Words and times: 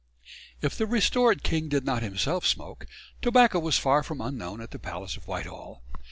If 0.63 0.75
the 0.75 0.87
restored 0.87 1.43
king 1.43 1.69
did 1.69 1.85
not 1.85 2.01
himself 2.01 2.43
smoke, 2.47 2.87
tobacco 3.21 3.59
was 3.59 3.77
far 3.77 4.01
from 4.01 4.19
unknown 4.19 4.59
at 4.59 4.71
the 4.71 4.79
Palace 4.79 5.15
of 5.15 5.27
Whitehall. 5.27 5.83